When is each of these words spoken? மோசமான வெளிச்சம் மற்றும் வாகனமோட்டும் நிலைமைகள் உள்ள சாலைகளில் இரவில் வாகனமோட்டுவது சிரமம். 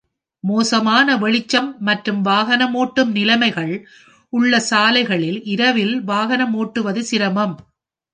மோசமான 0.43 1.17
வெளிச்சம் 1.17 1.75
மற்றும் 1.79 2.21
வாகனமோட்டும் 2.25 3.11
நிலைமைகள் 3.11 3.73
உள்ள 4.33 4.59
சாலைகளில் 4.69 5.39
இரவில் 5.45 5.95
வாகனமோட்டுவது 6.07 7.03
சிரமம். 7.03 7.55